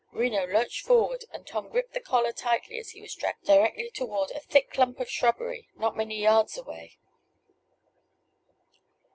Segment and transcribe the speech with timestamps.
[0.11, 4.31] Reno lurched forward, and Tom gripped the collar tightly as he was dragged directly toward
[4.31, 6.97] a thick dump of shrubbery not many yards away.